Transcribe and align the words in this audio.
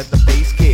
let 0.00 0.10
the 0.10 0.24
bass 0.24 0.50
kick. 0.54 0.69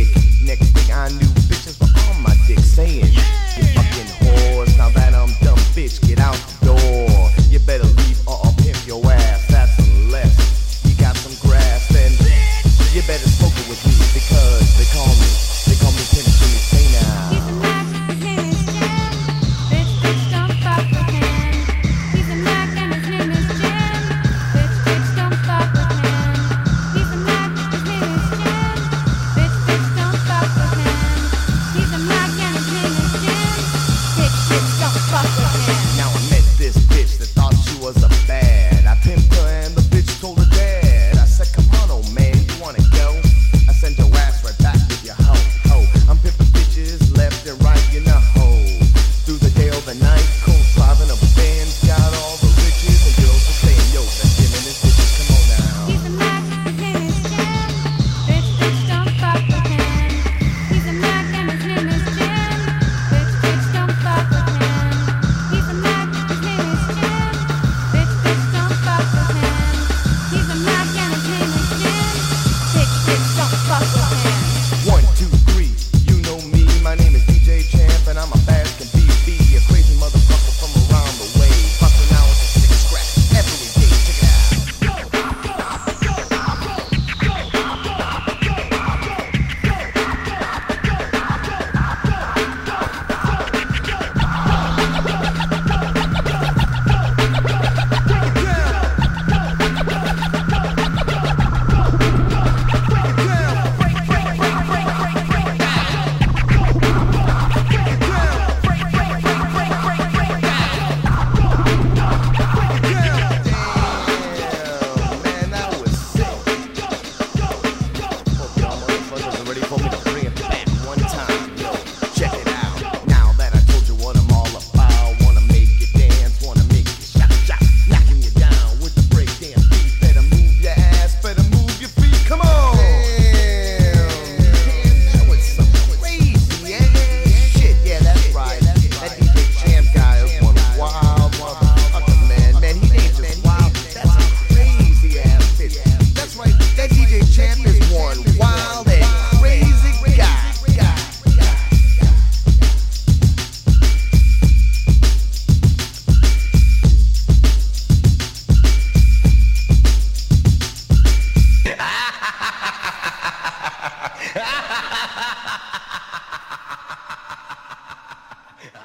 Champ 49.93 50.26